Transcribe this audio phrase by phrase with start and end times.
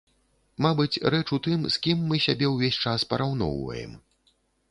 [0.65, 3.93] Мабыць, рэч у тым, з кім мы сябе ўвесь час параўноўваем.